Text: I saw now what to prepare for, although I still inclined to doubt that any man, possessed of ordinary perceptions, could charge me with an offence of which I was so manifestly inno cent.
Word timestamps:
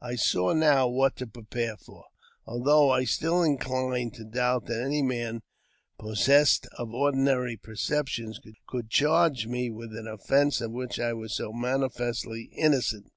I 0.00 0.14
saw 0.14 0.54
now 0.54 0.88
what 0.88 1.14
to 1.16 1.26
prepare 1.26 1.76
for, 1.76 2.06
although 2.46 2.88
I 2.90 3.04
still 3.04 3.42
inclined 3.42 4.14
to 4.14 4.24
doubt 4.24 4.64
that 4.64 4.80
any 4.80 5.02
man, 5.02 5.42
possessed 5.98 6.66
of 6.78 6.94
ordinary 6.94 7.58
perceptions, 7.58 8.40
could 8.66 8.88
charge 8.88 9.46
me 9.46 9.68
with 9.68 9.94
an 9.94 10.08
offence 10.08 10.62
of 10.62 10.70
which 10.72 10.98
I 10.98 11.12
was 11.12 11.36
so 11.36 11.52
manifestly 11.52 12.50
inno 12.58 12.82
cent. 12.82 13.12